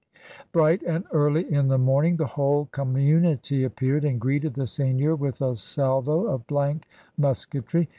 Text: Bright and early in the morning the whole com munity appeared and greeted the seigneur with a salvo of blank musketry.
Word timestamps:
Bright 0.51 0.81
and 0.81 1.03
early 1.11 1.47
in 1.53 1.67
the 1.67 1.77
morning 1.77 2.15
the 2.17 2.25
whole 2.25 2.67
com 2.71 2.95
munity 2.95 3.63
appeared 3.63 4.03
and 4.03 4.19
greeted 4.19 4.55
the 4.55 4.65
seigneur 4.65 5.13
with 5.13 5.39
a 5.43 5.55
salvo 5.55 6.25
of 6.25 6.47
blank 6.47 6.87
musketry. 7.19 7.87